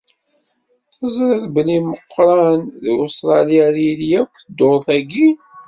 [0.93, 5.27] Teẓriḍ belli Meqqran deg Ustṛalya ara yili akk dduṛt-agi?